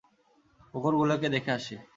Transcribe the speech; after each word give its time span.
কুকুরগুলোকে 0.73 1.27
দেখে 1.29 1.51
আসি। 1.51 1.75